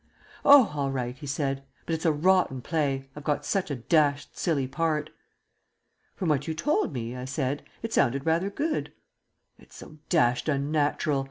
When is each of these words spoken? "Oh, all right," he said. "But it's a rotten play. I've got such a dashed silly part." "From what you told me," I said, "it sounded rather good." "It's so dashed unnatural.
"Oh, 0.43 0.71
all 0.75 0.89
right," 0.89 1.15
he 1.15 1.27
said. 1.27 1.63
"But 1.85 1.93
it's 1.93 2.07
a 2.07 2.11
rotten 2.11 2.63
play. 2.63 3.07
I've 3.15 3.23
got 3.23 3.45
such 3.45 3.69
a 3.69 3.75
dashed 3.75 4.35
silly 4.35 4.67
part." 4.67 5.11
"From 6.15 6.27
what 6.29 6.47
you 6.47 6.55
told 6.55 6.91
me," 6.91 7.15
I 7.15 7.25
said, 7.25 7.61
"it 7.83 7.93
sounded 7.93 8.25
rather 8.25 8.49
good." 8.49 8.91
"It's 9.59 9.75
so 9.75 9.99
dashed 10.09 10.49
unnatural. 10.49 11.19